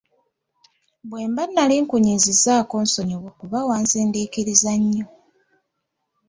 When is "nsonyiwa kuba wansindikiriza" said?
2.83-4.71